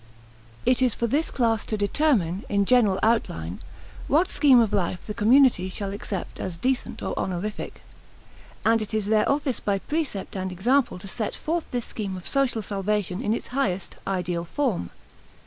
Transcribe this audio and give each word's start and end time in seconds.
It 0.65 0.81
is 0.81 0.95
for 0.95 1.05
this 1.05 1.29
class 1.29 1.63
to 1.65 1.77
determine, 1.77 2.43
in 2.49 2.65
general 2.65 2.97
outline, 3.03 3.59
what 4.07 4.27
scheme 4.29 4.59
of 4.59 4.73
Life 4.73 5.05
the 5.05 5.13
community 5.13 5.69
shall 5.69 5.93
accept 5.93 6.39
as 6.39 6.57
decent 6.57 7.03
or 7.03 7.13
honorific; 7.19 7.83
and 8.65 8.81
it 8.81 8.95
is 8.95 9.05
their 9.05 9.29
office 9.29 9.59
by 9.59 9.77
precept 9.77 10.35
and 10.35 10.51
example 10.51 10.97
to 10.97 11.07
set 11.07 11.35
forth 11.35 11.69
this 11.69 11.85
scheme 11.85 12.17
of 12.17 12.25
social 12.27 12.63
salvation 12.63 13.21
in 13.21 13.31
its 13.31 13.49
highest, 13.49 13.95
ideal 14.07 14.43
form. 14.45 14.89